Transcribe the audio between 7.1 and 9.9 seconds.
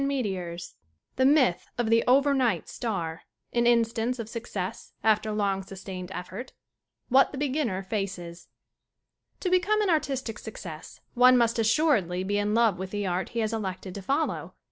the beginner faces. To BECOME